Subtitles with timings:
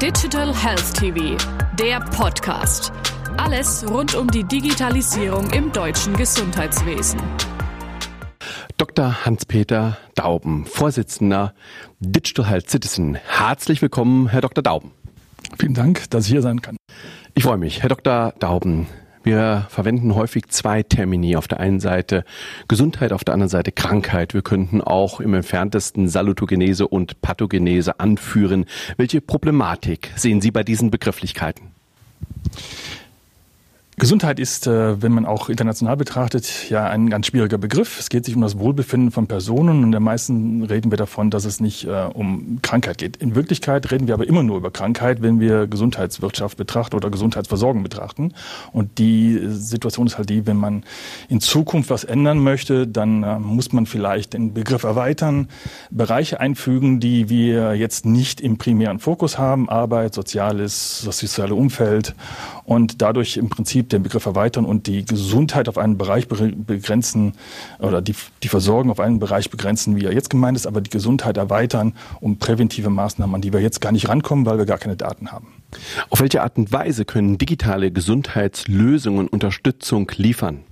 [0.00, 1.36] Digital Health TV,
[1.78, 2.90] der Podcast.
[3.36, 7.20] Alles rund um die Digitalisierung im deutschen Gesundheitswesen.
[8.78, 9.26] Dr.
[9.26, 11.52] Hans-Peter Dauben, Vorsitzender
[11.98, 13.14] Digital Health Citizen.
[13.14, 14.62] Herzlich willkommen, Herr Dr.
[14.62, 14.92] Dauben.
[15.58, 16.78] Vielen Dank, dass ich hier sein kann.
[17.34, 17.82] Ich freue mich.
[17.82, 18.32] Herr Dr.
[18.38, 18.86] Dauben,
[19.22, 21.36] wir verwenden häufig zwei Termini.
[21.36, 22.24] Auf der einen Seite
[22.68, 24.34] Gesundheit, auf der anderen Seite Krankheit.
[24.34, 28.64] Wir könnten auch im entferntesten Salutogenese und Pathogenese anführen.
[28.96, 31.72] Welche Problematik sehen Sie bei diesen Begrifflichkeiten?
[34.00, 38.00] Gesundheit ist, äh, wenn man auch international betrachtet, ja ein ganz schwieriger Begriff.
[38.00, 41.44] Es geht sich um das Wohlbefinden von Personen und am meisten reden wir davon, dass
[41.44, 43.18] es nicht äh, um Krankheit geht.
[43.18, 47.82] In Wirklichkeit reden wir aber immer nur über Krankheit, wenn wir Gesundheitswirtschaft betrachten oder Gesundheitsversorgung
[47.82, 48.32] betrachten.
[48.72, 50.84] Und die Situation ist halt die, wenn man
[51.28, 55.48] in Zukunft was ändern möchte, dann äh, muss man vielleicht den Begriff erweitern,
[55.90, 62.14] Bereiche einfügen, die wir jetzt nicht im primären Fokus haben, Arbeit, Soziales, das soziale Umfeld
[62.64, 67.34] und dadurch im Prinzip den Begriff erweitern und die Gesundheit auf einen Bereich begrenzen
[67.78, 70.90] oder die, die Versorgung auf einen Bereich begrenzen, wie er jetzt gemeint ist, aber die
[70.90, 74.78] Gesundheit erweitern um präventive Maßnahmen, an die wir jetzt gar nicht rankommen, weil wir gar
[74.78, 75.48] keine Daten haben.
[76.08, 80.64] Auf welche Art und Weise können digitale Gesundheitslösungen Unterstützung liefern?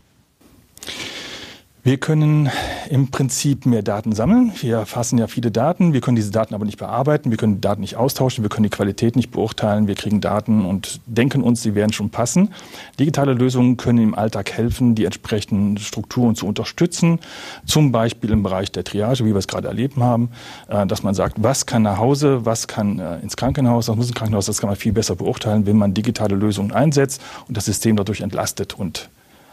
[1.88, 2.50] Wir können
[2.90, 4.52] im Prinzip mehr Daten sammeln.
[4.60, 5.94] Wir erfassen ja viele Daten.
[5.94, 7.30] Wir können diese Daten aber nicht bearbeiten.
[7.30, 8.44] Wir können die Daten nicht austauschen.
[8.44, 9.88] Wir können die Qualität nicht beurteilen.
[9.88, 12.52] Wir kriegen Daten und denken uns, sie werden schon passen.
[12.98, 17.20] Digitale Lösungen können im Alltag helfen, die entsprechenden Strukturen zu unterstützen.
[17.64, 20.28] Zum Beispiel im Bereich der Triage, wie wir es gerade erlebt haben,
[20.68, 24.08] äh, dass man sagt, was kann nach Hause, was kann äh, ins Krankenhaus, was muss
[24.08, 24.44] ins Krankenhaus.
[24.44, 28.20] Das kann man viel besser beurteilen, wenn man digitale Lösungen einsetzt und das System dadurch
[28.20, 29.08] entlastet und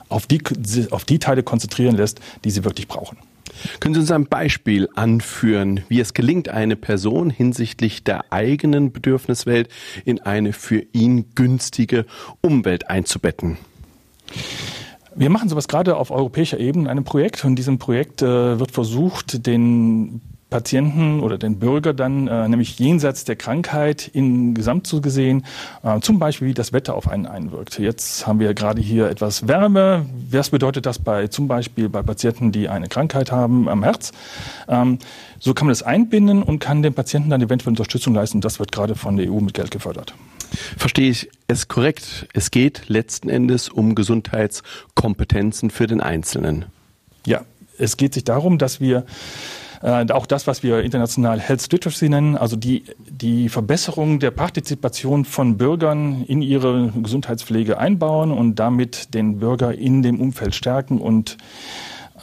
[0.10, 0.42] auf die,
[0.92, 3.18] auf die Teile konzentrieren lässt, die sie wirklich brauchen.
[3.80, 9.70] Können Sie uns ein Beispiel anführen, wie es gelingt, eine Person hinsichtlich der eigenen Bedürfniswelt
[10.04, 12.06] in eine für ihn günstige
[12.42, 13.58] Umwelt einzubetten?
[15.16, 17.44] Wir machen sowas gerade auf europäischer Ebene in einem Projekt.
[17.44, 20.22] Und in diesem Projekt äh, wird versucht, den
[20.56, 25.46] Patienten oder den Bürger dann äh, nämlich jenseits der Krankheit in Gesamt zu gesehen,
[25.84, 27.78] äh, zum Beispiel wie das Wetter auf einen einwirkt.
[27.78, 30.06] Jetzt haben wir gerade hier etwas Wärme.
[30.32, 34.14] Was bedeutet das bei zum Beispiel bei Patienten, die eine Krankheit haben am Herz?
[34.70, 35.00] Ähm,
[35.42, 38.40] so kann man das einbinden und kann dem Patienten dann eventuell Unterstützung leisten.
[38.40, 40.16] Das wird gerade von der EU mit Geld gefördert.
[40.78, 42.30] Verstehe ich es korrekt?
[42.32, 46.64] Es geht letzten Endes um Gesundheitskompetenzen für den Einzelnen.
[47.28, 47.42] Ja,
[47.78, 49.06] es geht sich darum, dass wir
[49.86, 55.26] äh, auch das, was wir international Health Literacy nennen, also die, die Verbesserung der Partizipation
[55.26, 61.38] von Bürgern in ihre Gesundheitspflege einbauen und damit den Bürger in dem Umfeld stärken und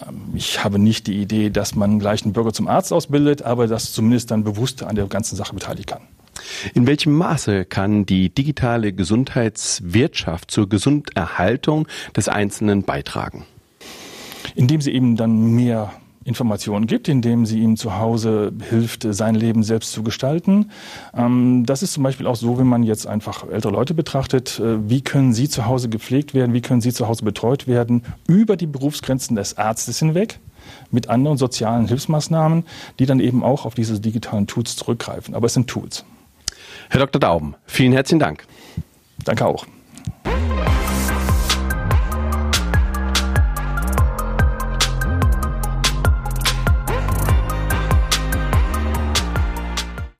[0.05, 3.69] ähm, ich habe nicht die Idee, dass man gleich einen Bürger zum Arzt ausbildet, aber
[3.69, 6.03] dass zumindest dann bewusst an der ganzen Sache beteiligt kann.
[6.75, 11.87] In welchem Maße kann die digitale Gesundheitswirtschaft zur Gesunderhaltung
[12.17, 13.47] des Einzelnen beitragen?
[14.57, 15.93] Indem sie eben dann mehr
[16.25, 20.71] Informationen gibt, indem sie ihm zu Hause hilft, sein Leben selbst zu gestalten.
[21.15, 24.59] Ähm, das ist zum Beispiel auch so, wenn man jetzt einfach ältere Leute betrachtet.
[24.61, 26.55] Äh, wie können sie zu Hause gepflegt werden?
[26.55, 28.05] Wie können sie zu Hause betreut werden?
[28.27, 30.39] Über die Berufsgrenzen des Arztes hinweg
[30.91, 32.65] mit anderen sozialen Hilfsmaßnahmen,
[32.99, 35.35] die dann eben auch auf diese digitalen Tools zurückgreifen.
[35.35, 36.05] Aber es sind Tools.
[36.89, 37.21] Herr Dr.
[37.21, 38.45] Dauben, vielen herzlichen Dank.
[39.25, 39.67] Danke auch.